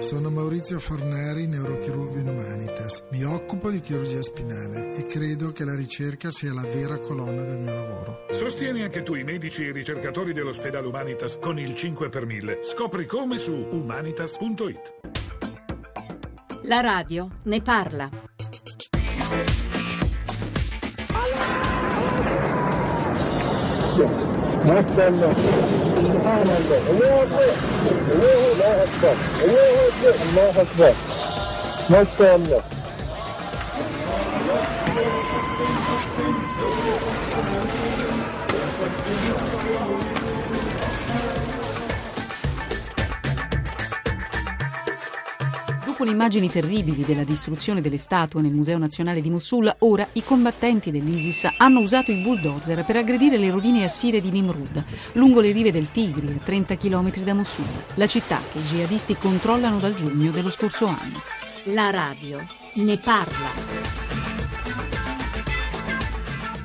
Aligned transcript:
Sono 0.00 0.28
Maurizio 0.28 0.80
Forneri, 0.80 1.46
neurochirurgo 1.46 2.18
in 2.18 2.26
Humanitas. 2.26 3.04
Mi 3.12 3.22
occupo 3.22 3.70
di 3.70 3.78
chirurgia 3.78 4.22
spinale 4.22 4.92
e 4.92 5.04
credo 5.04 5.52
che 5.52 5.64
la 5.64 5.76
ricerca 5.76 6.32
sia 6.32 6.52
la 6.52 6.62
vera 6.62 6.98
colonna 6.98 7.44
del 7.44 7.58
mio 7.58 7.72
lavoro. 7.72 8.26
Sostieni 8.32 8.82
anche 8.82 9.04
tu 9.04 9.14
i 9.14 9.22
medici 9.22 9.62
e 9.62 9.68
i 9.68 9.72
ricercatori 9.72 10.32
dell'ospedale 10.32 10.88
Humanitas 10.88 11.38
con 11.38 11.60
il 11.60 11.76
5 11.76 12.08
per 12.08 12.26
1000. 12.26 12.58
Scopri 12.62 13.06
come 13.06 13.38
su 13.38 13.52
humanitas.it. 13.52 14.94
La 16.62 16.80
radio 16.80 17.28
ne 17.44 17.62
parla. 17.62 18.10
Maşallah. 24.66 25.34
الله 29.44 29.64
أكبر 29.88 30.14
الله 30.28 30.50
أكبر 30.62 30.92
ما 31.90 32.06
شاء 32.18 32.36
الله 32.36 32.60
Dopo 45.94 46.06
le 46.06 46.16
immagini 46.16 46.50
terribili 46.50 47.04
della 47.04 47.22
distruzione 47.22 47.80
delle 47.80 47.98
statue 47.98 48.42
nel 48.42 48.50
Museo 48.50 48.78
Nazionale 48.78 49.20
di 49.20 49.30
Mosul, 49.30 49.72
ora 49.78 50.04
i 50.14 50.24
combattenti 50.24 50.90
dell'ISIS 50.90 51.50
hanno 51.56 51.78
usato 51.78 52.10
i 52.10 52.16
bulldozer 52.16 52.84
per 52.84 52.96
aggredire 52.96 53.38
le 53.38 53.48
rovine 53.48 53.84
assire 53.84 54.20
di 54.20 54.32
Nimrud, 54.32 54.84
lungo 55.12 55.40
le 55.40 55.52
rive 55.52 55.70
del 55.70 55.92
Tigri, 55.92 56.34
a 56.36 56.42
30 56.42 56.76
km 56.76 57.22
da 57.22 57.34
Mosul, 57.34 57.64
la 57.94 58.08
città 58.08 58.40
che 58.50 58.58
i 58.58 58.62
jihadisti 58.62 59.16
controllano 59.16 59.78
dal 59.78 59.94
giugno 59.94 60.32
dello 60.32 60.50
scorso 60.50 60.86
anno. 60.86 61.22
La 61.66 61.90
radio 61.90 62.44
ne 62.74 62.98
parla. 62.98 63.83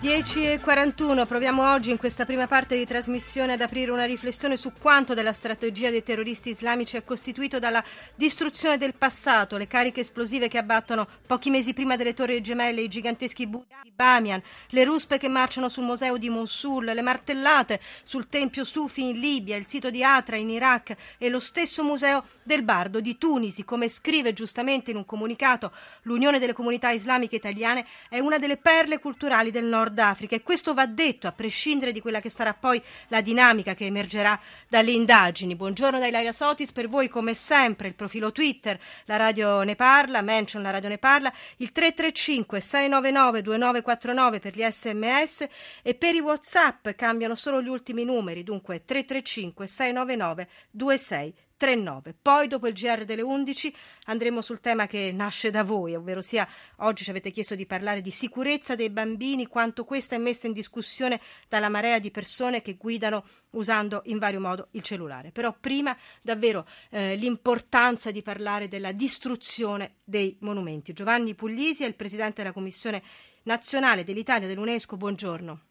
10.41, 0.01 1.27
proviamo 1.27 1.73
oggi 1.73 1.91
in 1.91 1.97
questa 1.97 2.23
prima 2.23 2.47
parte 2.47 2.77
di 2.77 2.85
trasmissione 2.85 3.51
ad 3.51 3.61
aprire 3.61 3.91
una 3.91 4.05
riflessione 4.05 4.55
su 4.55 4.71
quanto 4.71 5.13
della 5.13 5.33
strategia 5.33 5.89
dei 5.89 6.03
terroristi 6.03 6.51
islamici 6.51 6.95
è 6.95 7.03
costituito 7.03 7.59
dalla 7.59 7.83
distruzione 8.15 8.77
del 8.77 8.93
passato, 8.93 9.57
le 9.57 9.67
cariche 9.67 9.99
esplosive 9.99 10.47
che 10.47 10.57
abbattono 10.57 11.05
pochi 11.27 11.49
mesi 11.49 11.73
prima 11.73 11.97
delle 11.97 12.13
torri 12.13 12.39
gemelle, 12.39 12.79
i 12.79 12.87
giganteschi 12.87 13.45
Buddha 13.45 13.81
di 13.83 13.91
Bamian, 13.93 14.41
le 14.69 14.85
ruspe 14.85 15.17
che 15.17 15.27
marciano 15.27 15.67
sul 15.67 15.83
museo 15.83 16.15
di 16.15 16.29
Mosul, 16.29 16.85
le 16.85 17.01
martellate 17.01 17.81
sul 18.03 18.29
tempio 18.29 18.63
Sufi 18.63 19.09
in 19.09 19.19
Libia, 19.19 19.57
il 19.57 19.67
sito 19.67 19.89
di 19.89 20.01
Atra 20.01 20.37
in 20.37 20.49
Iraq 20.49 20.95
e 21.17 21.27
lo 21.27 21.41
stesso 21.41 21.83
museo 21.83 22.23
del 22.43 22.63
Bardo 22.63 23.01
di 23.01 23.17
Tunisi, 23.17 23.65
come 23.65 23.89
scrive 23.89 24.31
giustamente 24.31 24.91
in 24.91 24.97
un 24.97 25.05
comunicato 25.05 25.73
l'Unione 26.03 26.39
delle 26.39 26.53
Comunità 26.53 26.89
Islamiche 26.89 27.35
Italiane, 27.35 27.85
è 28.07 28.19
una 28.19 28.37
delle 28.37 28.55
perle 28.55 28.99
culturali 28.99 29.51
del 29.51 29.65
Nord 29.65 29.87
Africa 29.97 30.35
e 30.35 30.43
questo 30.43 30.73
va 30.73 30.85
detto 30.85 31.25
a 31.25 31.31
prescindere 31.31 31.91
di 31.91 32.01
quella 32.01 32.21
che 32.21 32.29
sarà 32.29 32.53
poi 32.53 32.79
la 33.07 33.21
dinamica 33.21 33.73
che 33.73 33.85
emergerà 33.85 34.39
dalle 34.67 34.91
indagini. 34.91 35.55
Buongiorno 35.55 35.97
da 35.97 36.05
Ilaria 36.05 36.31
Sotis, 36.31 36.71
per 36.71 36.87
voi 36.87 37.07
come 37.07 37.33
sempre 37.33 37.87
il 37.87 37.95
profilo 37.95 38.31
Twitter, 38.31 38.79
la 39.05 39.15
radio 39.15 39.63
ne 39.63 39.75
parla, 39.75 40.21
mention 40.21 40.61
la 40.61 40.69
radio 40.69 40.89
ne 40.89 40.97
parla, 40.97 41.33
il 41.57 41.71
335 41.71 42.59
699 42.59 43.41
2949 43.41 44.39
per 44.39 44.55
gli 44.55 44.63
sms 44.63 45.47
e 45.81 45.95
per 45.95 46.13
i 46.13 46.19
whatsapp 46.19 46.89
cambiano 46.89 47.35
solo 47.35 47.61
gli 47.61 47.69
ultimi 47.69 48.03
numeri, 48.03 48.43
dunque 48.43 48.83
335 48.85 49.65
699 49.65 50.47
26 50.71 51.33
39. 51.59 52.15
Poi 52.21 52.47
dopo 52.47 52.67
il 52.67 52.73
GR 52.73 53.03
delle 53.03 53.21
11 53.21 53.75
andremo 54.05 54.41
sul 54.41 54.61
tema 54.61 54.87
che 54.87 55.11
nasce 55.13 55.51
da 55.51 55.63
voi, 55.63 55.93
ovvero 55.93 56.21
sia 56.21 56.47
oggi 56.77 57.03
ci 57.03 57.09
avete 57.09 57.31
chiesto 57.31 57.53
di 57.53 57.65
parlare 57.65 57.99
di 57.99 58.11
sicurezza 58.11 58.75
dei 58.75 58.89
bambini, 58.89 59.45
quanto 59.45 59.83
questa 59.83 60.15
è 60.15 60.17
messa 60.17 60.47
in 60.47 60.53
discussione 60.53 61.19
dalla 61.49 61.67
marea 61.67 61.99
di 61.99 62.11
persone 62.11 62.61
che 62.61 62.77
guidano 62.77 63.25
usando 63.51 64.01
in 64.05 64.19
vario 64.19 64.39
modo 64.39 64.69
il 64.71 64.83
cellulare. 64.83 65.31
Però 65.31 65.53
prima 65.59 65.95
davvero 66.23 66.65
eh, 66.91 67.15
l'importanza 67.15 68.09
di 68.09 68.21
parlare 68.21 68.69
della 68.69 68.93
distruzione 68.93 69.97
dei 70.05 70.37
monumenti. 70.39 70.93
Giovanni 70.93 71.35
Puglisi 71.35 71.83
è 71.83 71.87
il 71.87 71.95
presidente 71.95 72.41
della 72.41 72.53
Commissione 72.53 73.03
nazionale 73.43 74.05
dell'Italia 74.05 74.47
dell'UNESCO. 74.47 74.95
Buongiorno. 74.95 75.68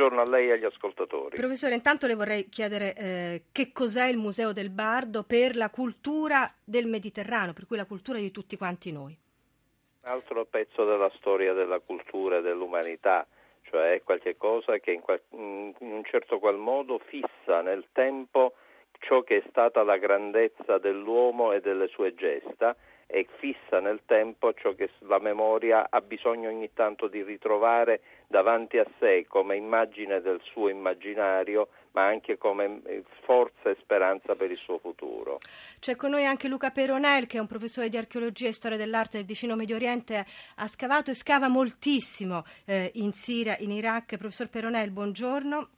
Buongiorno 0.00 0.26
a 0.26 0.34
lei 0.34 0.48
e 0.48 0.52
agli 0.52 0.64
ascoltatori. 0.64 1.36
Professore, 1.36 1.74
intanto 1.74 2.06
le 2.06 2.14
vorrei 2.14 2.48
chiedere 2.48 2.94
eh, 2.94 3.42
che 3.52 3.70
cos'è 3.70 4.06
il 4.06 4.16
Museo 4.16 4.50
del 4.50 4.70
Bardo 4.70 5.24
per 5.24 5.56
la 5.56 5.68
cultura 5.68 6.50
del 6.64 6.86
Mediterraneo, 6.86 7.52
per 7.52 7.66
cui 7.66 7.76
la 7.76 7.84
cultura 7.84 8.18
di 8.18 8.30
tutti 8.30 8.56
quanti 8.56 8.92
noi. 8.92 9.14
Un 10.02 10.10
altro 10.10 10.46
pezzo 10.46 10.86
della 10.86 11.10
storia 11.16 11.52
della 11.52 11.80
cultura 11.80 12.38
e 12.38 12.40
dell'umanità, 12.40 13.26
cioè 13.64 13.92
è 13.92 14.02
qualcosa 14.02 14.78
che 14.78 14.92
in, 14.92 15.02
qual- 15.02 15.20
in 15.32 15.74
un 15.80 16.02
certo 16.04 16.38
qual 16.38 16.56
modo 16.56 16.98
fissa 16.98 17.60
nel 17.60 17.84
tempo 17.92 18.54
ciò 19.00 19.20
che 19.20 19.36
è 19.36 19.44
stata 19.50 19.82
la 19.82 19.98
grandezza 19.98 20.78
dell'uomo 20.78 21.52
e 21.52 21.60
delle 21.60 21.88
sue 21.88 22.14
gesta 22.14 22.74
e 23.12 23.26
fissa 23.38 23.80
nel 23.80 24.00
tempo 24.06 24.54
ciò 24.54 24.72
che 24.74 24.90
la 25.00 25.18
memoria 25.18 25.88
ha 25.90 26.00
bisogno 26.00 26.48
ogni 26.48 26.70
tanto 26.72 27.08
di 27.08 27.22
ritrovare 27.22 28.00
davanti 28.28 28.78
a 28.78 28.86
sé 28.98 29.26
come 29.26 29.56
immagine 29.56 30.20
del 30.20 30.40
suo 30.44 30.68
immaginario, 30.68 31.68
ma 31.92 32.06
anche 32.06 32.38
come 32.38 32.80
eh, 32.84 33.02
forza 33.24 33.70
e 33.70 33.76
speranza 33.80 34.36
per 34.36 34.52
il 34.52 34.56
suo 34.56 34.78
futuro. 34.78 35.38
C'è 35.80 35.96
con 35.96 36.10
noi 36.10 36.24
anche 36.24 36.46
Luca 36.46 36.70
Peronel, 36.70 37.26
che 37.26 37.38
è 37.38 37.40
un 37.40 37.48
professore 37.48 37.88
di 37.88 37.96
archeologia 37.96 38.46
e 38.46 38.52
storia 38.52 38.78
dell'arte 38.78 39.18
del 39.18 39.26
vicino 39.26 39.56
Medio 39.56 39.74
Oriente, 39.74 40.24
ha 40.56 40.68
scavato 40.68 41.10
e 41.10 41.14
scava 41.14 41.48
moltissimo 41.48 42.44
eh, 42.64 42.92
in 42.94 43.12
Siria, 43.12 43.56
in 43.58 43.72
Iraq. 43.72 44.16
Professor 44.18 44.48
Peronel, 44.48 44.92
buongiorno. 44.92 45.68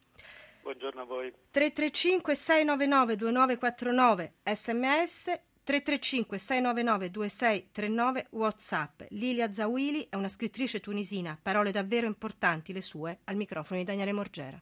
Buongiorno 0.61 1.01
a 1.01 1.05
voi. 1.05 1.33
335 1.49 2.35
699 2.35 3.15
2949 3.15 4.33
sms 4.43 5.51
335 5.63 6.37
699 6.37 7.09
2639 7.09 8.27
Whatsapp. 8.31 9.01
Lilia 9.11 9.51
Zawili 9.53 10.07
è 10.09 10.17
una 10.17 10.27
scrittrice 10.27 10.81
tunisina, 10.81 11.39
parole 11.41 11.71
davvero 11.71 12.05
importanti 12.05 12.73
le 12.73 12.81
sue, 12.81 13.19
al 13.23 13.37
microfono 13.37 13.79
di 13.79 13.85
Daniele 13.85 14.11
Morgera. 14.11 14.61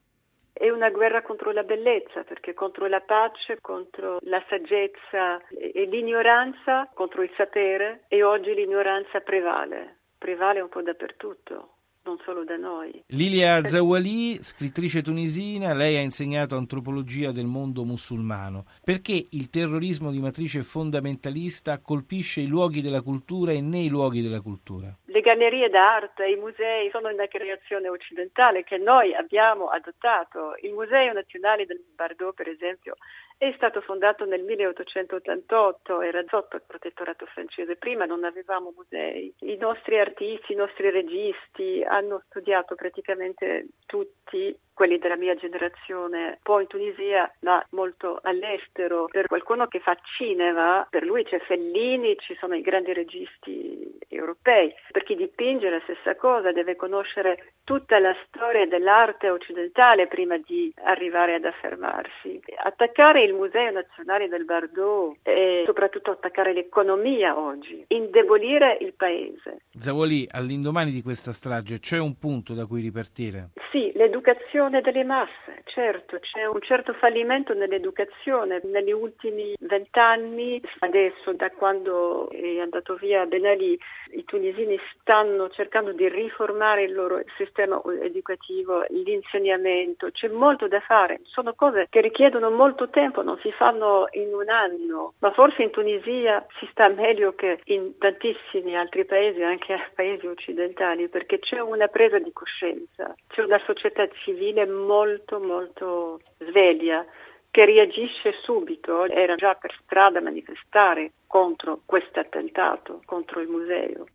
È 0.53 0.69
una 0.69 0.91
guerra 0.91 1.23
contro 1.23 1.51
la 1.51 1.63
bellezza, 1.63 2.23
perché 2.23 2.53
contro 2.53 2.85
la 2.85 3.01
pace, 3.01 3.57
contro 3.59 4.19
la 4.21 4.43
saggezza 4.47 5.41
e 5.47 5.85
l'ignoranza, 5.85 6.87
contro 6.93 7.23
il 7.23 7.31
sapere 7.35 8.03
e 8.07 8.21
oggi 8.21 8.53
l'ignoranza 8.53 9.21
prevale, 9.21 10.01
prevale 10.19 10.61
un 10.61 10.69
po' 10.69 10.83
dappertutto 10.83 11.70
non 12.03 12.17
solo 12.25 12.43
da 12.43 12.57
noi. 12.57 13.03
Lilia 13.07 13.63
Zawali, 13.65 14.43
scrittrice 14.43 15.01
tunisina, 15.01 15.73
lei 15.73 15.97
ha 15.97 16.01
insegnato 16.01 16.55
antropologia 16.55 17.31
del 17.31 17.45
mondo 17.45 17.83
musulmano. 17.83 18.65
Perché 18.83 19.23
il 19.31 19.49
terrorismo 19.49 20.11
di 20.11 20.19
matrice 20.19 20.63
fondamentalista 20.63 21.79
colpisce 21.79 22.41
i 22.41 22.47
luoghi 22.47 22.81
della 22.81 23.01
cultura 23.01 23.51
e 23.51 23.61
nei 23.61 23.87
luoghi 23.87 24.21
della 24.21 24.41
cultura? 24.41 24.95
Le 25.05 25.21
gallerie 25.21 25.69
d'arte, 25.69 26.27
i 26.27 26.37
musei 26.37 26.89
sono 26.89 27.09
una 27.09 27.27
creazione 27.27 27.89
occidentale 27.89 28.63
che 28.63 28.77
noi 28.77 29.13
abbiamo 29.13 29.67
adottato. 29.67 30.55
Il 30.61 30.73
Museo 30.73 31.13
Nazionale 31.13 31.65
del 31.65 31.83
Bardo, 31.95 32.33
per 32.33 32.47
esempio, 32.47 32.95
è 33.41 33.51
stato 33.55 33.81
fondato 33.81 34.23
nel 34.25 34.43
1888, 34.43 36.01
era 36.01 36.23
sotto 36.27 36.57
il 36.57 36.61
protettorato 36.67 37.25
francese, 37.25 37.75
prima 37.75 38.05
non 38.05 38.23
avevamo 38.23 38.71
musei. 38.75 39.33
I 39.39 39.57
nostri 39.57 39.99
artisti, 39.99 40.51
i 40.53 40.55
nostri 40.55 40.91
registi 40.91 41.81
hanno 41.83 42.21
studiato 42.27 42.75
praticamente 42.75 43.69
tutti 43.87 44.55
quelli 44.81 44.97
della 44.97 45.15
mia 45.15 45.35
generazione, 45.35 46.25
un 46.25 46.37
po' 46.41 46.59
in 46.59 46.65
Tunisia, 46.65 47.31
ma 47.41 47.63
molto 47.69 48.19
all'estero. 48.23 49.05
Per 49.11 49.27
qualcuno 49.27 49.67
che 49.67 49.79
fa 49.79 49.95
cinema, 50.17 50.87
per 50.89 51.03
lui 51.03 51.23
c'è 51.23 51.37
Fellini, 51.37 52.17
ci 52.17 52.35
sono 52.39 52.55
i 52.55 52.61
grandi 52.61 52.91
registi 52.91 53.99
europei. 54.07 54.73
Per 54.91 55.03
chi 55.03 55.15
dipinge 55.15 55.69
la 55.69 55.79
stessa 55.83 56.15
cosa, 56.15 56.51
deve 56.51 56.75
conoscere 56.75 57.53
tutta 57.63 57.99
la 57.99 58.15
storia 58.25 58.65
dell'arte 58.65 59.29
occidentale 59.29 60.07
prima 60.07 60.39
di 60.39 60.73
arrivare 60.83 61.35
ad 61.35 61.45
affermarsi. 61.45 62.41
Attaccare 62.63 63.21
il 63.21 63.35
Museo 63.35 63.69
Nazionale 63.69 64.29
del 64.29 64.45
Bardo 64.45 65.15
e 65.21 65.61
soprattutto 65.67 66.09
attaccare 66.09 66.53
l'economia 66.53 67.37
oggi, 67.37 67.85
indebolire 67.89 68.79
il 68.81 68.93
paese. 68.93 69.61
Zawoli, 69.77 70.27
all'indomani 70.31 70.89
di 70.89 71.03
questa 71.03 71.33
strage 71.33 71.79
c'è 71.79 71.99
un 71.99 72.17
punto 72.17 72.55
da 72.55 72.65
cui 72.65 72.81
ripartire? 72.81 73.49
Sì, 73.69 73.91
l'educazione 73.93 74.70
delle 74.79 75.03
masse, 75.03 75.63
certo, 75.65 76.19
c'è 76.19 76.45
un 76.45 76.61
certo 76.61 76.93
fallimento 76.93 77.53
nell'educazione. 77.53 78.61
Negli 78.63 78.91
ultimi 78.91 79.55
vent'anni, 79.59 80.61
adesso 80.79 81.33
da 81.33 81.49
quando 81.49 82.29
è 82.29 82.59
andato 82.59 82.95
via 82.95 83.25
Ben 83.25 83.45
Ali, 83.45 83.77
i 84.11 84.23
tunisini 84.23 84.79
stanno 84.99 85.49
cercando 85.49 85.91
di 85.91 86.07
riformare 86.07 86.83
il 86.83 86.93
loro 86.93 87.21
sistema 87.37 87.81
educativo, 88.01 88.85
l'insegnamento, 88.89 90.11
c'è 90.11 90.27
molto 90.29 90.67
da 90.67 90.79
fare, 90.79 91.19
sono 91.23 91.53
cose 91.53 91.87
che 91.89 92.01
richiedono 92.01 92.49
molto 92.49 92.89
tempo, 92.89 93.21
non 93.23 93.37
si 93.39 93.51
fanno 93.51 94.07
in 94.11 94.33
un 94.33 94.49
anno, 94.49 95.13
ma 95.19 95.31
forse 95.31 95.63
in 95.63 95.71
Tunisia 95.71 96.45
si 96.59 96.67
sta 96.71 96.87
meglio 96.89 97.33
che 97.33 97.59
in 97.65 97.97
tantissimi 97.97 98.77
altri 98.77 99.05
paesi, 99.05 99.41
anche 99.41 99.89
paesi 99.95 100.27
occidentali, 100.27 101.07
perché 101.09 101.39
c'è 101.39 101.59
una 101.59 101.87
presa 101.87 102.19
di 102.19 102.31
coscienza, 102.31 103.15
c'è 103.27 103.43
una 103.43 103.61
società 103.65 104.07
civile 104.23 104.60
molto 104.65 105.39
molto 105.39 106.19
sveglia 106.39 107.05
che 107.51 107.65
reagisce 107.65 108.33
subito, 108.43 109.05
era 109.05 109.35
già 109.35 109.55
per 109.55 109.75
strada 109.83 110.19
a 110.19 110.21
manifestare 110.21 111.11
contro 111.27 111.81
questo 111.85 112.19
attentato, 112.19 113.01
contro 113.05 113.41
il 113.41 113.49
museo. 113.49 114.05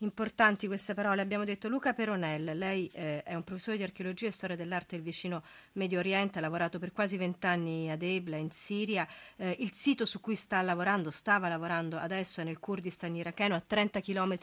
Importanti 0.00 0.66
queste 0.66 0.92
parole, 0.92 1.22
abbiamo 1.22 1.44
detto 1.44 1.68
Luca 1.68 1.94
Peronel, 1.94 2.58
lei 2.58 2.86
eh, 2.92 3.22
è 3.22 3.34
un 3.34 3.42
professore 3.42 3.78
di 3.78 3.82
archeologia 3.82 4.26
e 4.26 4.30
storia 4.30 4.54
dell'arte 4.54 4.94
del 4.94 5.02
vicino 5.02 5.42
Medio 5.72 6.00
Oriente, 6.00 6.36
ha 6.36 6.42
lavorato 6.42 6.78
per 6.78 6.92
quasi 6.92 7.16
vent'anni 7.16 7.90
ad 7.90 8.02
Ebla 8.02 8.36
in 8.36 8.50
Siria, 8.50 9.08
eh, 9.36 9.56
il 9.60 9.72
sito 9.72 10.04
su 10.04 10.20
cui 10.20 10.36
sta 10.36 10.60
lavorando, 10.60 11.10
stava 11.10 11.48
lavorando 11.48 11.96
adesso 11.96 12.42
è 12.42 12.44
nel 12.44 12.58
Kurdistan 12.58 13.16
iracheno 13.16 13.54
a 13.54 13.62
30 13.66 14.02
km 14.02 14.38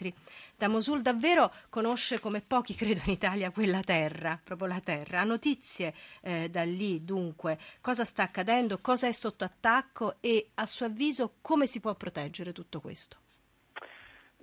da 0.58 0.68
Mosul, 0.68 1.04
davvero 1.04 1.54
conosce 1.70 2.20
come 2.20 2.42
pochi 2.42 2.74
credo 2.74 3.02
in 3.06 3.12
Italia 3.12 3.52
quella 3.52 3.82
terra, 3.82 4.42
proprio 4.44 4.68
la 4.70 4.82
terra, 4.82 5.20
ha 5.20 5.24
notizie 5.24 5.94
eh, 6.22 6.50
da 6.50 6.64
lì 6.64 7.06
dunque, 7.06 7.60
cosa 7.80 8.06
sta 8.06 8.24
accadendo, 8.24 8.80
cosa 8.80 9.06
è 9.06 9.12
sotto 9.12 9.44
attacco? 9.44 10.16
E 10.20 10.50
a 10.56 10.66
suo 10.66 10.88
avviso 10.88 11.36
come 11.42 11.68
si 11.68 11.80
può 11.80 11.94
proteggere 11.94 12.54
tutto 12.54 12.82
questo? 12.82 13.23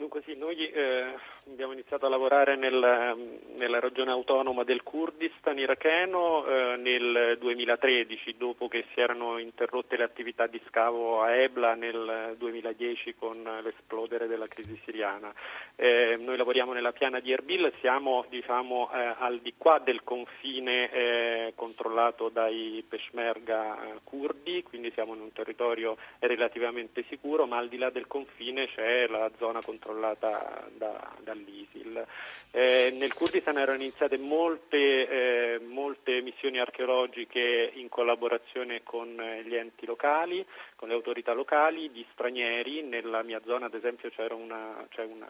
Dunque 0.00 0.22
sì, 0.24 0.34
noi 0.34 0.56
eh, 0.56 1.14
abbiamo 1.46 1.74
iniziato 1.74 2.06
a 2.06 2.08
lavorare 2.08 2.56
nel, 2.56 3.44
nella 3.56 3.80
regione 3.80 4.10
autonoma 4.10 4.64
del 4.64 4.82
Kurdistan 4.82 5.58
iracheno 5.58 6.46
eh, 6.46 6.76
nel 6.78 7.36
2013, 7.38 8.36
dopo 8.38 8.66
che 8.66 8.86
si 8.94 9.00
erano 9.00 9.36
interrotte 9.36 9.98
le 9.98 10.04
attività 10.04 10.46
di 10.46 10.58
scavo 10.68 11.20
a 11.20 11.32
Ebla 11.34 11.74
nel 11.74 12.34
2010 12.38 13.14
con 13.16 13.46
l'esplodere 13.62 14.26
della 14.26 14.48
crisi 14.48 14.80
siriana. 14.86 15.34
Eh, 15.76 16.16
noi 16.18 16.38
lavoriamo 16.38 16.72
nella 16.72 16.92
piana 16.92 17.20
di 17.20 17.32
Erbil, 17.32 17.70
siamo 17.80 18.24
diciamo, 18.30 18.90
eh, 18.94 19.16
al 19.18 19.40
di 19.40 19.52
qua 19.58 19.80
del 19.80 20.02
confine 20.02 20.90
eh, 20.90 21.52
controllato 21.54 22.30
dai 22.30 22.82
peshmerga 22.88 23.98
kurdi, 24.02 24.62
quindi 24.62 24.90
siamo 24.92 25.12
in 25.12 25.20
un 25.20 25.32
territorio 25.34 25.98
relativamente 26.20 27.04
sicuro, 27.10 27.44
ma 27.44 27.58
al 27.58 27.68
di 27.68 27.76
là 27.76 27.90
del 27.90 28.06
confine 28.06 28.66
c'è 28.68 29.06
la 29.06 29.30
zona 29.36 29.60
controllata 29.60 29.88
controllata 29.90 30.68
da, 30.76 31.16
dall'ISIL. 31.22 32.06
Eh, 32.52 32.94
nel 32.98 33.12
Kurdistan 33.12 33.58
erano 33.58 33.82
iniziate 33.82 34.16
molte, 34.18 34.76
eh, 34.76 35.58
molte, 35.58 36.20
missioni 36.22 36.58
archeologiche 36.58 37.72
in 37.74 37.88
collaborazione 37.88 38.82
con 38.82 39.08
gli 39.44 39.54
enti 39.54 39.86
locali, 39.86 40.44
con 40.76 40.88
le 40.88 40.94
autorità 40.94 41.32
locali, 41.32 41.90
di 41.90 42.04
stranieri. 42.12 42.82
Nella 42.82 43.22
mia 43.22 43.40
zona, 43.44 43.66
ad 43.66 43.74
esempio, 43.74 44.10
c'era 44.10 44.34
una, 44.34 44.86
c'è 44.90 45.04
una 45.04 45.28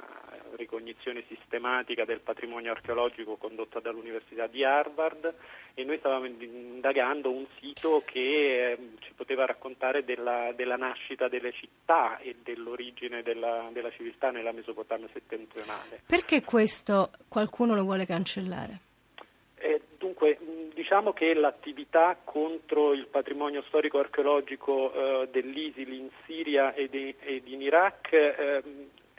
ricognizione 0.56 1.24
sistematica 1.28 2.04
del 2.04 2.20
patrimonio 2.20 2.70
archeologico 2.70 3.36
condotta 3.36 3.80
dall'Università 3.80 4.46
di 4.46 4.64
Harvard 4.64 5.34
e 5.74 5.84
noi 5.84 5.98
stavamo 5.98 6.26
indagando 6.26 7.30
un 7.30 7.46
sito 7.58 8.02
che 8.04 8.72
eh, 8.72 8.78
ci 9.00 9.12
poteva 9.14 9.46
raccontare 9.46 10.04
della, 10.04 10.52
della, 10.54 10.76
nascita 10.76 11.28
delle 11.28 11.52
città 11.52 12.18
e 12.18 12.36
dell'origine 12.42 13.22
della, 13.22 13.68
della 13.72 13.90
civiltà 13.90 14.30
nella 14.30 14.49
Mesopotamia 14.52 15.08
settentrionale. 15.12 16.02
Perché 16.06 16.42
questo 16.42 17.10
qualcuno 17.28 17.74
lo 17.74 17.82
vuole 17.82 18.06
cancellare? 18.06 18.78
Eh, 19.56 19.80
dunque, 19.98 20.38
diciamo 20.74 21.12
che 21.12 21.34
l'attività 21.34 22.16
contro 22.22 22.92
il 22.92 23.06
patrimonio 23.06 23.62
storico-archeologico 23.68 24.92
eh, 24.92 25.28
dell'ISIL 25.30 25.92
in 25.92 26.08
Siria 26.24 26.72
ed, 26.74 26.94
ed 26.94 27.46
in 27.46 27.60
Iraq 27.60 28.12
eh, 28.12 28.62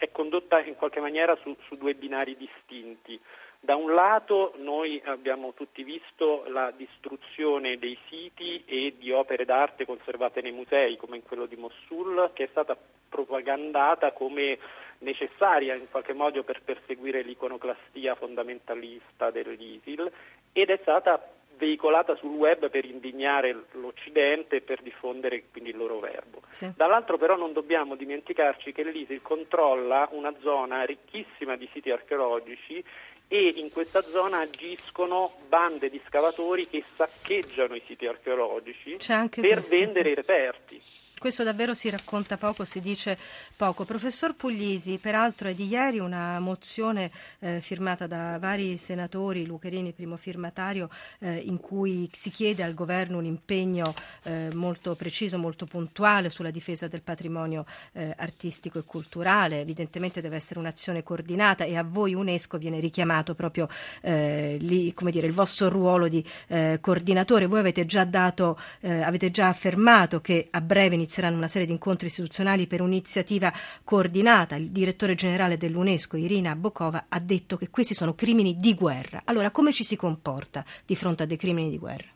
è 0.01 0.11
condotta 0.11 0.59
in 0.63 0.75
qualche 0.75 0.99
maniera 0.99 1.37
su, 1.43 1.55
su 1.67 1.75
due 1.75 1.93
binari 1.93 2.35
distinti. 2.35 3.19
Da 3.59 3.75
un 3.75 3.93
lato 3.93 4.53
noi 4.57 4.99
abbiamo 5.05 5.53
tutti 5.53 5.83
visto 5.83 6.43
la 6.47 6.71
distruzione 6.75 7.77
dei 7.77 7.95
siti 8.09 8.63
e 8.65 8.95
di 8.97 9.11
opere 9.11 9.45
d'arte 9.45 9.85
conservate 9.85 10.41
nei 10.41 10.53
musei, 10.53 10.97
come 10.97 11.17
in 11.17 11.21
quello 11.21 11.45
di 11.45 11.55
Mosul, 11.55 12.31
che 12.33 12.45
è 12.45 12.47
stata 12.49 12.75
propagandata 13.07 14.11
come 14.13 14.57
necessaria 14.99 15.75
in 15.75 15.87
qualche 15.91 16.13
modo 16.13 16.41
per 16.41 16.63
perseguire 16.63 17.21
l'iconoclastia 17.21 18.15
fondamentalista 18.15 19.29
dell'ISIL 19.29 20.11
ed 20.51 20.71
è 20.71 20.79
stata 20.81 21.23
veicolata 21.61 22.15
sul 22.15 22.31
web 22.31 22.71
per 22.71 22.85
indignare 22.85 23.65
l'Occidente 23.73 24.55
e 24.55 24.61
per 24.61 24.81
diffondere 24.81 25.43
quindi 25.51 25.69
il 25.69 25.77
loro 25.77 25.99
verbo. 25.99 26.41
Sì. 26.49 26.71
Dall'altro 26.75 27.19
però 27.19 27.37
non 27.37 27.53
dobbiamo 27.53 27.95
dimenticarci 27.95 28.71
che 28.71 28.83
l'ISIL 28.83 29.21
controlla 29.21 30.09
una 30.11 30.33
zona 30.41 30.83
ricchissima 30.83 31.55
di 31.55 31.69
siti 31.71 31.91
archeologici 31.91 32.83
e 33.27 33.53
in 33.57 33.71
questa 33.71 34.01
zona 34.01 34.39
agiscono 34.39 35.31
bande 35.47 35.89
di 35.89 36.01
scavatori 36.07 36.67
che 36.67 36.83
saccheggiano 36.95 37.75
i 37.75 37.83
siti 37.85 38.07
archeologici 38.07 38.97
per 38.97 39.29
questo. 39.29 39.75
vendere 39.75 40.09
i 40.09 40.15
reperti. 40.15 40.81
Questo 41.21 41.43
davvero 41.43 41.75
si 41.75 41.87
racconta 41.91 42.35
poco, 42.35 42.65
si 42.65 42.81
dice 42.81 43.15
poco. 43.55 43.85
Professor 43.85 44.33
Puglisi, 44.33 44.97
peraltro 44.97 45.49
è 45.49 45.53
di 45.53 45.67
ieri 45.67 45.99
una 45.99 46.39
mozione 46.39 47.11
eh, 47.37 47.61
firmata 47.61 48.07
da 48.07 48.39
vari 48.39 48.75
senatori, 48.77 49.45
Lucherini 49.45 49.91
primo 49.91 50.17
firmatario, 50.17 50.89
eh, 51.19 51.35
in 51.35 51.59
cui 51.59 52.09
si 52.11 52.31
chiede 52.31 52.63
al 52.63 52.73
governo 52.73 53.19
un 53.19 53.25
impegno 53.25 53.93
eh, 54.23 54.49
molto 54.53 54.95
preciso, 54.95 55.37
molto 55.37 55.67
puntuale 55.67 56.31
sulla 56.31 56.49
difesa 56.49 56.87
del 56.87 57.03
patrimonio 57.03 57.67
eh, 57.91 58.15
artistico 58.17 58.79
e 58.79 58.83
culturale. 58.83 59.59
Evidentemente 59.59 60.21
deve 60.21 60.37
essere 60.37 60.59
un'azione 60.59 61.03
coordinata 61.03 61.65
e 61.65 61.77
a 61.77 61.83
voi 61.83 62.15
UNESCO 62.15 62.57
viene 62.57 62.79
richiamato 62.79 63.35
proprio 63.35 63.69
eh, 64.01 64.57
lì, 64.59 64.91
dire, 65.11 65.27
il 65.27 65.33
vostro 65.33 65.69
ruolo 65.69 66.07
di 66.07 66.25
eh, 66.47 66.79
coordinatore. 66.81 67.45
Voi 67.45 67.59
avete 67.59 67.85
già 67.85 68.05
dato, 68.05 68.57
avete 68.81 69.29
già 69.29 69.49
affermato 69.49 70.19
che 70.19 70.47
a 70.49 70.61
breve 70.61 70.95
inizierà 70.95 71.09
inizieranno 71.11 71.35
una 71.35 71.49
serie 71.49 71.67
di 71.67 71.73
incontri 71.73 72.07
istituzionali 72.07 72.67
per 72.67 72.79
un'iniziativa 72.79 73.51
coordinata. 73.83 74.55
Il 74.55 74.71
direttore 74.71 75.15
generale 75.15 75.57
dell'UNESCO, 75.57 76.15
Irina 76.15 76.55
Bokova, 76.55 77.07
ha 77.09 77.19
detto 77.19 77.57
che 77.57 77.69
questi 77.69 77.93
sono 77.93 78.13
crimini 78.13 78.55
di 78.57 78.73
guerra. 78.73 79.23
Allora, 79.25 79.51
come 79.51 79.73
ci 79.73 79.83
si 79.83 79.97
comporta 79.97 80.63
di 80.85 80.95
fronte 80.95 81.23
a 81.23 81.25
dei 81.25 81.35
crimini 81.35 81.69
di 81.69 81.77
guerra? 81.77 82.07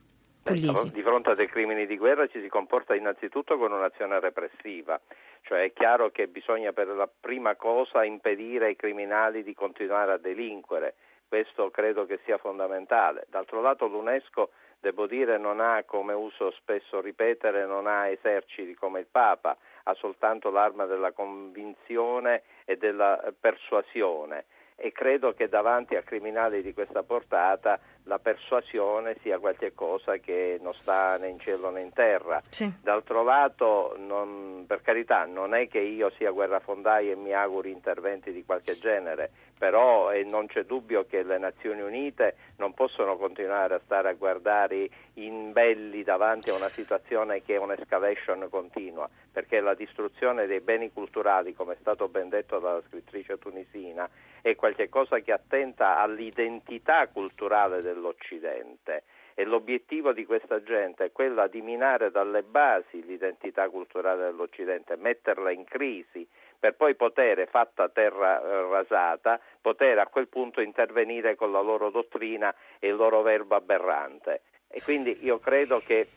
Puglisi. 0.43 0.91
Di 0.91 1.01
fronte 1.01 1.31
a 1.31 1.35
dei 1.35 1.49
crimini 1.49 1.85
di 1.87 1.97
guerra 1.97 2.27
ci 2.27 2.39
si 2.39 2.47
comporta 2.47 2.95
innanzitutto 2.95 3.57
con 3.57 3.71
un'azione 3.71 4.19
repressiva, 4.19 4.99
cioè 5.41 5.63
è 5.63 5.73
chiaro 5.73 6.11
che 6.11 6.27
bisogna 6.27 6.71
per 6.71 6.87
la 6.87 7.09
prima 7.19 7.55
cosa 7.55 8.05
impedire 8.05 8.67
ai 8.67 8.75
criminali 8.75 9.43
di 9.43 9.55
continuare 9.55 10.13
a 10.13 10.17
delinquere, 10.17 10.93
questo 11.27 11.71
credo 11.71 12.05
che 12.05 12.19
sia 12.23 12.37
fondamentale. 12.37 13.25
D'altro 13.29 13.59
lato 13.59 13.87
l'UNESCO 13.87 14.51
devo 14.85 15.07
dire 15.07 15.39
non 15.39 15.61
ha, 15.61 15.81
come 15.83 16.13
uso 16.13 16.51
spesso 16.51 17.01
ripetere, 17.01 17.65
non 17.65 17.87
ha 17.87 18.07
eserciti 18.07 18.75
come 18.75 18.99
il 18.99 19.07
Papa, 19.09 19.57
ha 19.81 19.93
soltanto 19.95 20.51
l'arma 20.51 20.85
della 20.85 21.11
convinzione 21.11 22.43
e 22.65 22.77
della 22.77 23.33
persuasione. 23.39 24.45
E 24.75 24.91
credo 24.91 25.33
che 25.33 25.49
davanti 25.49 25.95
a 25.95 26.03
criminali 26.03 26.61
di 26.61 26.71
questa 26.71 27.01
portata 27.01 27.79
la 28.05 28.19
persuasione 28.19 29.17
sia 29.21 29.39
qualcosa 29.39 30.17
che 30.17 30.59
non 30.61 30.73
sta 30.73 31.17
né 31.17 31.27
in 31.27 31.39
cielo 31.39 31.69
né 31.69 31.81
in 31.81 31.93
terra. 31.93 32.41
Sì. 32.49 32.71
D'altro 32.81 33.23
lato, 33.23 33.95
non, 33.97 34.65
per 34.67 34.81
carità, 34.81 35.25
non 35.25 35.53
è 35.53 35.67
che 35.67 35.79
io 35.79 36.11
sia 36.17 36.31
guerrafondaio 36.31 37.11
e 37.11 37.15
mi 37.15 37.33
auguri 37.33 37.71
interventi 37.71 38.31
di 38.31 38.43
qualche 38.45 38.77
genere, 38.77 39.31
però 39.57 40.11
eh, 40.11 40.23
non 40.23 40.47
c'è 40.47 40.63
dubbio 40.63 41.05
che 41.05 41.23
le 41.23 41.37
Nazioni 41.37 41.81
Unite 41.81 42.35
non 42.57 42.73
possono 42.73 43.17
continuare 43.17 43.75
a 43.75 43.81
stare 43.83 44.09
a 44.09 44.13
guardare 44.13 44.89
imbelli 45.13 46.03
davanti 46.03 46.49
a 46.49 46.55
una 46.55 46.69
situazione 46.69 47.41
che 47.41 47.55
è 47.55 47.57
un'escalation 47.57 48.47
continua, 48.49 49.09
perché 49.31 49.59
la 49.59 49.73
distruzione 49.73 50.45
dei 50.45 50.59
beni 50.59 50.91
culturali, 50.91 51.53
come 51.53 51.73
è 51.73 51.77
stato 51.79 52.07
ben 52.07 52.29
detto 52.29 52.59
dalla 52.59 52.81
scrittrice 52.87 53.37
tunisina, 53.37 54.09
è 54.41 54.55
qualcosa 54.55 55.19
che 55.19 55.31
attenta 55.31 55.97
all'identità 55.97 57.07
culturale 57.07 57.81
dell'Occidente 57.95 59.03
e 59.33 59.43
l'obiettivo 59.43 60.13
di 60.13 60.25
questa 60.25 60.61
gente 60.63 61.05
è 61.05 61.11
quello 61.11 61.45
di 61.47 61.61
minare 61.61 62.11
dalle 62.11 62.43
basi 62.43 63.03
l'identità 63.03 63.67
culturale 63.69 64.25
dell'Occidente, 64.25 64.95
metterla 64.95 65.51
in 65.51 65.65
crisi, 65.65 66.27
per 66.57 66.75
poi 66.75 66.95
poter, 66.95 67.47
fatta 67.49 67.89
terra 67.89 68.41
eh, 68.41 68.61
rasata, 68.69 69.39
poter 69.59 69.99
a 69.99 70.07
quel 70.07 70.27
punto 70.27 70.61
intervenire 70.61 71.35
con 71.35 71.51
la 71.51 71.59
loro 71.59 71.89
dottrina 71.89 72.53
e 72.79 72.87
il 72.87 72.95
loro 72.95 73.21
verbo 73.21 73.55
aberrante. 73.55 74.41
E 74.69 74.81
quindi 74.81 75.17
io 75.21 75.39
credo 75.39 75.79
che 75.79 76.07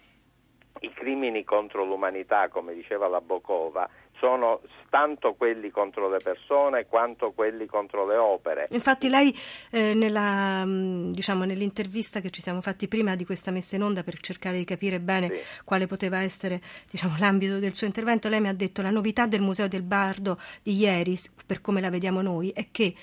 i 0.80 0.92
crimini 0.92 1.42
contro 1.42 1.84
l'umanità, 1.84 2.48
come 2.48 2.72
diceva 2.72 3.08
la 3.08 3.20
Bocova, 3.20 3.88
sono 4.18 4.60
tanto 4.90 5.34
quelli 5.34 5.70
contro 5.70 6.08
le 6.08 6.18
persone 6.18 6.86
quanto 6.86 7.32
quelli 7.32 7.66
contro 7.66 8.06
le 8.06 8.16
opere. 8.16 8.68
Infatti 8.70 9.08
lei 9.08 9.36
eh, 9.70 9.94
nella, 9.94 10.64
diciamo, 10.66 11.44
nell'intervista 11.44 12.20
che 12.20 12.30
ci 12.30 12.42
siamo 12.42 12.60
fatti 12.60 12.88
prima 12.88 13.14
di 13.14 13.24
questa 13.24 13.50
messa 13.50 13.76
in 13.76 13.82
onda 13.82 14.02
per 14.02 14.18
cercare 14.20 14.58
di 14.58 14.64
capire 14.64 15.00
bene 15.00 15.28
sì. 15.28 15.64
quale 15.64 15.86
poteva 15.86 16.20
essere 16.20 16.60
diciamo, 16.90 17.16
l'ambito 17.18 17.58
del 17.58 17.74
suo 17.74 17.86
intervento, 17.86 18.28
lei 18.28 18.40
mi 18.40 18.48
ha 18.48 18.54
detto 18.54 18.82
la 18.82 18.90
novità 18.90 19.26
del 19.26 19.40
Museo 19.40 19.68
del 19.68 19.82
Bardo 19.82 20.38
di 20.62 20.76
ieri, 20.76 21.18
per 21.46 21.60
come 21.60 21.80
la 21.80 21.90
vediamo 21.90 22.22
noi, 22.22 22.50
è 22.50 22.68
che 22.70 22.94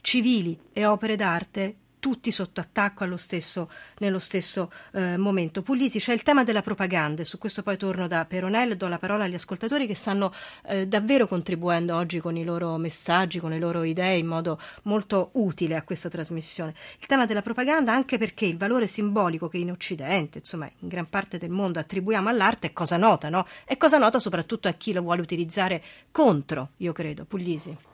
civili 0.00 0.58
e 0.72 0.86
opere 0.86 1.16
d'arte 1.16 1.74
tutti 2.00 2.32
sotto 2.32 2.60
attacco 2.60 3.04
stesso, 3.16 3.70
nello 3.98 4.18
stesso 4.18 4.72
eh, 4.92 5.16
momento. 5.16 5.62
Puglisi, 5.62 5.98
c'è 5.98 6.12
il 6.12 6.22
tema 6.22 6.42
della 6.42 6.62
propaganda, 6.62 7.22
su 7.22 7.38
questo 7.38 7.62
poi 7.62 7.76
torno 7.76 8.08
da 8.08 8.24
Peronel, 8.24 8.76
do 8.76 8.88
la 8.88 8.98
parola 8.98 9.24
agli 9.24 9.34
ascoltatori 9.34 9.86
che 9.86 9.94
stanno 9.94 10.32
eh, 10.66 10.88
davvero 10.88 11.28
contribuendo 11.28 11.94
oggi 11.94 12.18
con 12.18 12.36
i 12.36 12.42
loro 12.42 12.76
messaggi, 12.78 13.38
con 13.38 13.50
le 13.50 13.58
loro 13.58 13.84
idee 13.84 14.16
in 14.16 14.26
modo 14.26 14.58
molto 14.84 15.30
utile 15.34 15.76
a 15.76 15.82
questa 15.82 16.08
trasmissione. 16.08 16.74
Il 16.98 17.06
tema 17.06 17.26
della 17.26 17.42
propaganda 17.42 17.92
anche 17.92 18.18
perché 18.18 18.46
il 18.46 18.56
valore 18.56 18.86
simbolico 18.86 19.48
che 19.48 19.58
in 19.58 19.70
Occidente, 19.70 20.38
insomma 20.38 20.70
in 20.80 20.88
gran 20.88 21.08
parte 21.08 21.38
del 21.38 21.50
mondo 21.50 21.78
attribuiamo 21.78 22.28
all'arte 22.28 22.68
è 22.68 22.72
cosa 22.72 22.96
nota, 22.96 23.28
no? 23.28 23.46
È 23.64 23.76
cosa 23.76 23.98
nota 23.98 24.18
soprattutto 24.18 24.68
a 24.68 24.72
chi 24.72 24.92
lo 24.92 25.02
vuole 25.02 25.20
utilizzare 25.20 25.82
contro, 26.10 26.70
io 26.78 26.92
credo. 26.92 27.24
Puglisi. 27.26 27.89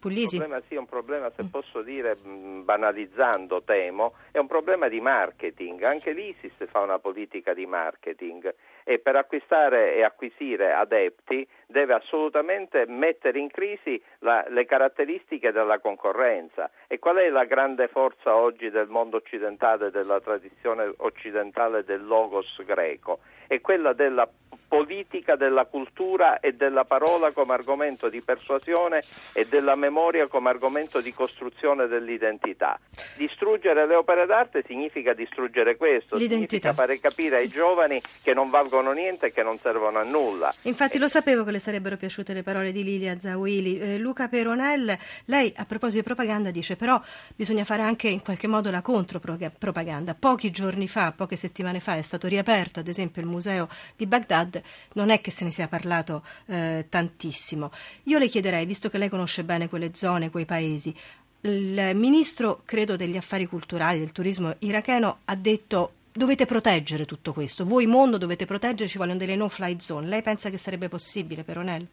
Puglisi. 0.00 0.36
Il 0.36 0.40
problema 0.40 0.62
sì, 0.66 0.74
è 0.74 0.78
un 0.78 0.86
problema, 0.86 1.30
se 1.36 1.44
posso 1.50 1.82
dire, 1.82 2.16
banalizzando, 2.16 3.62
temo, 3.62 4.14
è 4.32 4.38
un 4.38 4.46
problema 4.46 4.88
di 4.88 4.98
marketing. 4.98 5.82
Anche 5.82 6.12
l'ISIS 6.12 6.54
fa 6.70 6.80
una 6.80 6.98
politica 6.98 7.52
di 7.52 7.66
marketing 7.66 8.54
e 8.82 8.98
per 8.98 9.16
acquistare 9.16 9.94
e 9.96 10.02
acquisire 10.02 10.72
adepti 10.72 11.46
deve 11.66 11.92
assolutamente 11.92 12.86
mettere 12.86 13.38
in 13.40 13.50
crisi 13.50 14.02
la, 14.20 14.42
le 14.48 14.64
caratteristiche 14.64 15.52
della 15.52 15.78
concorrenza. 15.80 16.70
E 16.86 16.98
qual 16.98 17.16
è 17.16 17.28
la 17.28 17.44
grande 17.44 17.88
forza 17.88 18.34
oggi 18.34 18.70
del 18.70 18.88
mondo 18.88 19.18
occidentale, 19.18 19.90
della 19.90 20.18
tradizione 20.20 20.94
occidentale 20.96 21.84
del 21.84 22.06
logos 22.06 22.62
greco? 22.64 23.18
È 23.46 23.60
quella 23.60 23.92
della 23.92 24.26
politica 24.70 25.34
della 25.34 25.64
cultura 25.64 26.38
e 26.38 26.52
della 26.52 26.84
parola 26.84 27.32
come 27.32 27.54
argomento 27.54 28.08
di 28.08 28.22
persuasione 28.22 29.02
e 29.32 29.44
della 29.50 29.74
memoria 29.74 30.28
come 30.28 30.48
argomento 30.48 31.00
di 31.00 31.12
costruzione 31.12 31.88
dell'identità. 31.88 32.78
Distruggere 33.16 33.84
le 33.88 33.96
opere 33.96 34.26
d'arte 34.26 34.62
significa 34.68 35.12
distruggere 35.12 35.76
questo, 35.76 36.14
L'identità. 36.14 36.36
significa 36.46 36.72
fare 36.72 37.00
capire 37.00 37.38
ai 37.38 37.48
giovani 37.48 38.00
che 38.22 38.32
non 38.32 38.48
valgono 38.48 38.92
niente 38.92 39.26
e 39.26 39.32
che 39.32 39.42
non 39.42 39.58
servono 39.58 39.98
a 39.98 40.04
nulla. 40.04 40.54
Infatti 40.62 40.98
lo 40.98 41.08
sapevo 41.08 41.42
che 41.42 41.50
le 41.50 41.58
sarebbero 41.58 41.96
piaciute 41.96 42.32
le 42.32 42.44
parole 42.44 42.70
di 42.70 42.84
Lilia 42.84 43.18
Zawili. 43.18 43.80
Eh, 43.80 43.98
Luca 43.98 44.28
Peronel, 44.28 44.96
lei 45.24 45.52
a 45.56 45.64
proposito 45.64 45.98
di 45.98 46.04
propaganda 46.04 46.52
dice 46.52 46.76
però 46.76 47.00
bisogna 47.34 47.64
fare 47.64 47.82
anche 47.82 48.08
in 48.08 48.22
qualche 48.22 48.46
modo 48.46 48.70
la 48.70 48.82
contropropaganda. 48.82 50.14
Pochi 50.14 50.52
giorni 50.52 50.86
fa, 50.86 51.10
poche 51.10 51.34
settimane 51.34 51.80
fa 51.80 51.96
è 51.96 52.02
stato 52.02 52.28
riaperto 52.28 52.78
ad 52.78 52.86
esempio 52.86 53.20
il 53.20 53.26
museo 53.26 53.68
di 53.96 54.06
Baghdad 54.06 54.58
non 54.94 55.10
è 55.10 55.20
che 55.20 55.30
se 55.30 55.44
ne 55.44 55.50
sia 55.50 55.68
parlato 55.68 56.24
eh, 56.46 56.86
tantissimo. 56.88 57.70
Io 58.04 58.18
le 58.18 58.28
chiederei, 58.28 58.66
visto 58.66 58.88
che 58.88 58.98
lei 58.98 59.08
conosce 59.08 59.44
bene 59.44 59.68
quelle 59.68 59.90
zone, 59.94 60.30
quei 60.30 60.44
paesi, 60.44 60.94
il 61.42 61.92
ministro, 61.94 62.62
credo, 62.64 62.96
degli 62.96 63.16
affari 63.16 63.46
culturali, 63.46 63.98
del 63.98 64.12
turismo 64.12 64.54
iracheno 64.58 65.20
ha 65.24 65.34
detto 65.34 65.92
dovete 66.12 66.44
proteggere 66.44 67.06
tutto 67.06 67.32
questo. 67.32 67.64
Voi 67.64 67.86
mondo 67.86 68.18
dovete 68.18 68.44
proteggere, 68.44 68.88
ci 68.88 68.98
vogliono 68.98 69.18
delle 69.18 69.36
no-fly 69.36 69.76
zone. 69.80 70.08
Lei 70.08 70.22
pensa 70.22 70.50
che 70.50 70.58
sarebbe 70.58 70.88
possibile, 70.88 71.44
Peronel? 71.44 71.86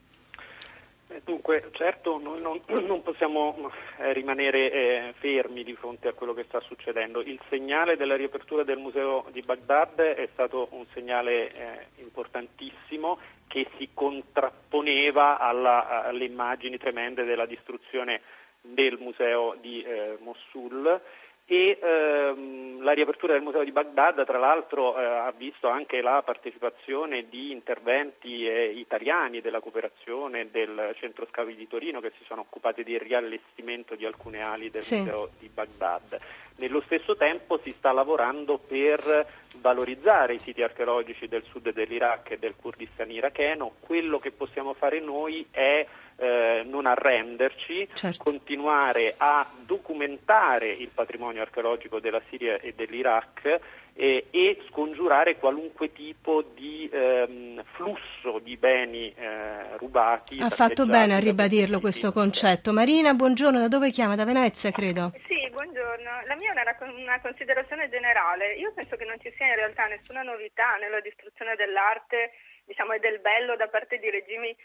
Dunque, 1.24 1.70
certo, 1.72 2.20
noi 2.20 2.42
non, 2.42 2.62
non 2.86 3.02
possiamo 3.02 3.72
eh, 3.98 4.12
rimanere 4.14 4.72
eh, 4.72 5.14
fermi 5.18 5.64
di 5.64 5.74
fronte 5.74 6.10
a 6.10 6.14
quello 6.14 6.34
che 6.34 6.44
sta 6.44 6.60
succedendo. 6.60 7.22
Il 7.22 7.40
segnale 7.50 7.96
della 7.96 8.16
riapertura 8.16 8.64
del 8.64 8.78
museo 8.78 9.26
di 9.32 9.42
Baghdad 9.42 10.00
è 10.00 10.28
stato 10.34 10.68
un 10.72 10.86
segnale 10.94 11.52
eh, 11.52 12.02
importantissimo 12.02 13.20
che 13.48 13.68
si 13.78 13.90
contrapponeva 13.94 15.40
alla, 15.40 16.04
alle 16.04 16.26
immagini 16.26 16.78
tremende 16.78 17.24
della 17.24 17.46
distruzione 17.46 18.22
del 18.62 18.98
museo 19.00 19.56
di 19.62 19.82
eh, 19.82 20.18
Mosul 20.20 21.02
e 21.50 21.80
ehm, 21.82 22.84
la 22.84 22.92
riapertura 22.92 23.32
del 23.32 23.42
Museo 23.42 23.64
di 23.64 23.72
Baghdad 23.72 24.26
tra 24.26 24.38
l'altro 24.38 25.00
eh, 25.00 25.04
ha 25.06 25.34
visto 25.36 25.70
anche 25.70 26.02
la 26.02 26.22
partecipazione 26.22 27.30
di 27.30 27.52
interventi 27.52 28.46
eh, 28.46 28.66
italiani 28.66 29.40
della 29.40 29.62
cooperazione 29.62 30.52
del 30.52 30.94
centro 31.00 31.26
scavi 31.32 31.56
di 31.56 31.66
Torino 31.70 32.02
che 32.02 32.12
si 32.18 32.26
sono 32.26 32.42
occupati 32.42 32.84
del 32.84 33.00
riallestimento 33.00 33.96
di 33.96 34.06
alcune 34.06 34.42
ali 34.42 34.70
del 34.70 34.82
sì. 34.82 34.98
Museo 34.98 35.30
di 35.40 35.48
Baghdad. 35.48 36.20
Nello 36.58 36.82
stesso 36.82 37.16
tempo 37.16 37.60
si 37.64 37.74
sta 37.78 37.94
lavorando 37.94 38.58
per 38.58 39.26
valorizzare 39.62 40.34
i 40.34 40.40
siti 40.40 40.62
archeologici 40.62 41.30
del 41.30 41.44
sud 41.44 41.72
dell'Iraq 41.72 42.32
e 42.32 42.40
del 42.40 42.56
Kurdistan 42.60 43.10
iracheno. 43.10 43.74
Quello 43.80 44.20
che 44.20 44.32
possiamo 44.32 44.74
fare 44.74 45.00
noi 45.00 45.48
è 45.52 45.86
eh, 46.18 46.64
non 46.66 46.86
arrenderci, 46.86 47.88
certo. 47.94 48.24
continuare 48.24 49.14
a 49.18 49.48
documentare 49.66 50.70
il 50.70 50.90
patrimonio 50.94 51.42
archeologico 51.42 52.00
della 52.00 52.22
Siria 52.30 52.60
e 52.60 52.74
dell'Iraq 52.74 53.60
eh, 53.94 54.28
e 54.30 54.64
scongiurare 54.70 55.38
qualunque 55.38 55.92
tipo 55.92 56.44
di 56.56 56.90
ehm, 56.92 57.64
flusso 57.74 58.40
di 58.40 58.58
beni 58.58 59.14
eh, 59.14 59.78
rubati. 59.78 60.40
Ha 60.40 60.50
fatto 60.50 60.86
bene 60.86 61.16
a 61.16 61.20
ribadirlo 61.20 61.80
questo 61.80 62.12
concetto. 62.12 62.74
Marina, 62.74 63.14
buongiorno, 63.14 63.60
da 63.60 63.68
dove 63.68 63.92
chiama? 63.92 64.16
Da 64.16 64.26
Venezia, 64.26 64.72
credo. 64.72 65.14
Sì, 65.28 65.50
buongiorno. 65.52 66.26
La 66.28 66.36
mia 66.36 66.54
è 66.54 66.62
una, 66.62 66.94
una 66.94 67.22
considerazione 67.22 67.90
generale. 67.90 68.56
Io 68.56 68.72
penso 68.74 68.96
che 68.96 69.06
non 69.06 69.18
ci 69.20 69.32
sia 69.36 69.48
in 69.48 69.56
realtà 69.56 69.86
nessuna 69.86 70.22
novità 70.22 70.78
nella 70.80 71.00
distruzione 71.00 71.56
dell'arte 71.56 72.32
diciamo, 72.66 72.94
e 72.94 73.00
del 73.00 73.20
bello 73.20 73.56
da 73.56 73.68
parte 73.68 73.98
di 73.98 74.10
regimi 74.10 74.56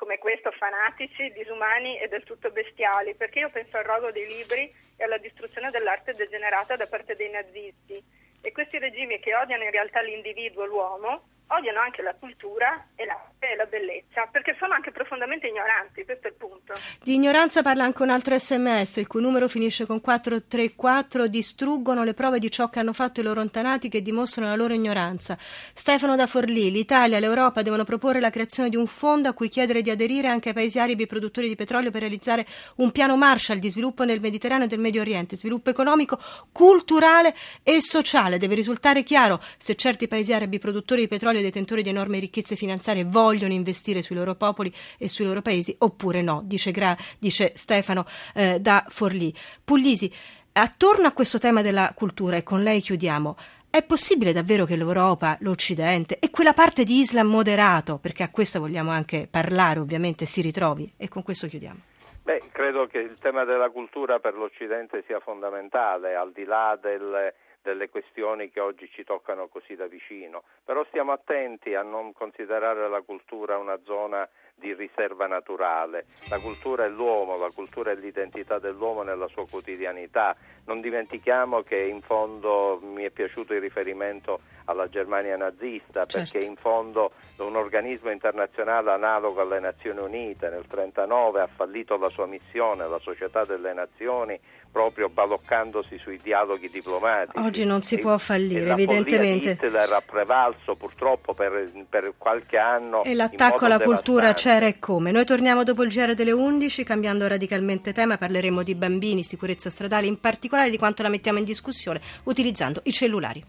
come 0.00 0.16
questo 0.16 0.50
fanatici, 0.52 1.30
disumani 1.32 2.00
e 2.00 2.08
del 2.08 2.24
tutto 2.24 2.50
bestiali, 2.50 3.14
perché 3.14 3.40
io 3.40 3.50
penso 3.50 3.76
al 3.76 3.84
rogo 3.84 4.10
dei 4.10 4.26
libri 4.26 4.72
e 4.96 5.04
alla 5.04 5.18
distruzione 5.18 5.68
dell'arte 5.70 6.14
degenerata 6.14 6.74
da 6.74 6.86
parte 6.86 7.14
dei 7.16 7.28
nazisti. 7.28 8.02
E 8.40 8.50
questi 8.50 8.78
regimi 8.78 9.20
che 9.20 9.36
odiano 9.36 9.64
in 9.64 9.70
realtà 9.70 10.00
l'individuo, 10.00 10.64
l'uomo, 10.64 11.28
odiano 11.50 11.80
anche 11.80 12.02
la 12.02 12.14
cultura 12.14 12.86
e 12.94 13.04
l'arte 13.04 13.52
e 13.52 13.56
la 13.56 13.64
bellezza, 13.64 14.28
perché 14.30 14.54
sono 14.58 14.74
anche 14.74 14.90
profondamente 14.90 15.46
ignoranti, 15.46 16.04
questo 16.04 16.26
è 16.26 16.30
il 16.30 16.36
punto. 16.36 16.74
Di 17.02 17.14
ignoranza 17.14 17.62
parla 17.62 17.84
anche 17.84 18.02
un 18.02 18.10
altro 18.10 18.38
sms, 18.38 18.96
il 18.96 19.06
cui 19.06 19.20
numero 19.20 19.48
finisce 19.48 19.86
con 19.86 20.00
434, 20.00 21.26
distruggono 21.26 22.04
le 22.04 22.14
prove 22.14 22.38
di 22.38 22.50
ciò 22.50 22.68
che 22.68 22.78
hanno 22.78 22.92
fatto 22.92 23.20
i 23.20 23.22
loro 23.22 23.40
antenati 23.40 23.88
che 23.88 24.02
dimostrano 24.02 24.50
la 24.50 24.56
loro 24.56 24.74
ignoranza. 24.74 25.36
Stefano 25.38 26.16
da 26.16 26.26
Forlì, 26.26 26.70
l'Italia 26.70 27.16
e 27.16 27.20
l'Europa 27.20 27.62
devono 27.62 27.84
proporre 27.84 28.20
la 28.20 28.30
creazione 28.30 28.68
di 28.68 28.76
un 28.76 28.86
fondo 28.86 29.28
a 29.28 29.32
cui 29.32 29.48
chiedere 29.48 29.82
di 29.82 29.90
aderire 29.90 30.28
anche 30.28 30.48
ai 30.48 30.54
paesi 30.54 30.78
arabi 30.78 31.06
produttori 31.06 31.48
di 31.48 31.56
petrolio 31.56 31.90
per 31.90 32.00
realizzare 32.00 32.46
un 32.76 32.92
piano 32.92 33.16
Marshall 33.16 33.58
di 33.58 33.70
sviluppo 33.70 34.04
nel 34.04 34.20
Mediterraneo 34.20 34.66
e 34.66 34.68
del 34.68 34.78
Medio 34.78 35.00
Oriente, 35.00 35.36
sviluppo 35.36 35.70
economico, 35.70 36.18
culturale 36.52 37.34
e 37.62 37.80
sociale. 37.80 38.38
Deve 38.38 38.54
risultare 38.54 39.02
chiaro 39.02 39.40
se 39.58 39.74
certi 39.74 40.06
paesi 40.08 40.32
arabi 40.32 40.58
produttori 40.58 41.02
di 41.02 41.08
petrolio 41.08 41.39
e 41.40 41.42
detentori 41.42 41.82
di 41.82 41.88
enormi 41.88 42.18
ricchezze 42.18 42.56
finanziarie 42.56 43.04
vogliono 43.04 43.52
investire 43.52 44.02
sui 44.02 44.16
loro 44.16 44.34
popoli 44.34 44.72
e 44.98 45.08
sui 45.08 45.24
loro 45.24 45.42
paesi 45.42 45.74
oppure 45.78 46.22
no, 46.22 46.42
dice, 46.44 46.70
Gra, 46.70 46.96
dice 47.18 47.52
Stefano 47.54 48.04
eh, 48.34 48.60
da 48.60 48.84
Forlì. 48.88 49.34
Puglisi, 49.64 50.12
attorno 50.52 51.06
a 51.06 51.12
questo 51.12 51.38
tema 51.38 51.62
della 51.62 51.92
cultura, 51.94 52.36
e 52.36 52.42
con 52.42 52.62
lei 52.62 52.80
chiudiamo, 52.80 53.36
è 53.70 53.84
possibile 53.84 54.32
davvero 54.32 54.64
che 54.64 54.76
l'Europa, 54.76 55.36
l'Occidente 55.40 56.18
e 56.18 56.30
quella 56.30 56.52
parte 56.52 56.82
di 56.82 56.98
Islam 56.98 57.28
moderato, 57.28 57.98
perché 57.98 58.24
a 58.24 58.30
questo 58.30 58.58
vogliamo 58.58 58.90
anche 58.90 59.28
parlare 59.30 59.78
ovviamente, 59.78 60.26
si 60.26 60.40
ritrovi? 60.40 60.92
E 60.96 61.08
con 61.08 61.22
questo 61.22 61.46
chiudiamo. 61.46 61.78
Beh, 62.22 62.42
credo 62.52 62.86
che 62.86 62.98
il 62.98 63.16
tema 63.20 63.44
della 63.44 63.70
cultura 63.70 64.18
per 64.18 64.34
l'Occidente 64.34 65.04
sia 65.06 65.20
fondamentale, 65.20 66.14
al 66.14 66.32
di 66.32 66.44
là 66.44 66.78
del 66.80 67.32
delle 67.62 67.88
questioni 67.88 68.50
che 68.50 68.60
oggi 68.60 68.88
ci 68.90 69.04
toccano 69.04 69.48
così 69.48 69.74
da 69.76 69.86
vicino, 69.86 70.44
però 70.64 70.84
stiamo 70.86 71.12
attenti 71.12 71.74
a 71.74 71.82
non 71.82 72.12
considerare 72.12 72.88
la 72.88 73.02
cultura 73.02 73.58
una 73.58 73.78
zona 73.84 74.28
di 74.54 74.74
riserva 74.74 75.26
naturale. 75.26 76.06
La 76.28 76.38
cultura 76.38 76.84
è 76.84 76.88
l'uomo, 76.88 77.36
la 77.38 77.50
cultura 77.54 77.90
è 77.92 77.94
l'identità 77.94 78.58
dell'uomo 78.58 79.02
nella 79.02 79.28
sua 79.28 79.46
quotidianità. 79.48 80.36
Non 80.66 80.80
dimentichiamo 80.80 81.62
che 81.62 81.76
in 81.78 82.00
fondo 82.02 82.78
mi 82.82 83.04
è 83.04 83.10
piaciuto 83.10 83.54
il 83.54 83.60
riferimento 83.60 84.40
alla 84.66 84.88
Germania 84.88 85.36
nazista, 85.36 86.06
Certo. 86.06 86.30
perché 86.32 86.46
in 86.46 86.56
fondo 86.56 87.12
un 87.38 87.56
organismo 87.56 88.10
internazionale 88.10 88.90
analogo 88.92 89.40
alle 89.40 89.58
Nazioni 89.58 89.98
Unite 89.98 90.48
nel 90.48 90.64
1939 90.70 91.40
ha 91.40 91.48
fallito 91.48 91.96
la 91.96 92.08
sua 92.10 92.26
missione, 92.26 92.86
la 92.86 92.98
Società 93.00 93.44
delle 93.44 93.72
Nazioni, 93.72 94.38
proprio 94.70 95.08
baloccandosi 95.08 95.98
sui 95.98 96.18
dialoghi 96.22 96.68
diplomatici. 96.68 97.38
Oggi 97.44 97.64
non 97.64 97.82
si 97.82 97.96
E- 97.96 97.98
può 97.98 98.16
fallire, 98.18 98.66
la 98.66 98.72
evidentemente. 98.74 99.50
Hitler 99.52 99.90
ha 99.92 100.00
prevalso 100.02 100.76
purtroppo 100.76 101.32
per, 101.32 101.68
per 101.88 102.12
qualche 102.16 102.58
anno. 102.58 103.02
E 103.02 103.14
l'attacco 103.14 103.64
alla 103.64 103.80
cultura 103.80 104.26
devastante. 104.26 104.49
C'era 104.50 104.66
e 104.66 104.80
come. 104.80 105.12
Noi 105.12 105.24
torniamo 105.24 105.62
dopo 105.62 105.84
il 105.84 105.90
GR 105.90 106.14
delle 106.14 106.32
11, 106.32 106.82
cambiando 106.82 107.28
radicalmente 107.28 107.92
tema, 107.92 108.18
parleremo 108.18 108.64
di 108.64 108.74
bambini, 108.74 109.22
sicurezza 109.22 109.70
stradale, 109.70 110.08
in 110.08 110.18
particolare 110.18 110.70
di 110.70 110.76
quanto 110.76 111.04
la 111.04 111.08
mettiamo 111.08 111.38
in 111.38 111.44
discussione 111.44 112.00
utilizzando 112.24 112.80
i 112.82 112.92
cellulari. 112.92 113.44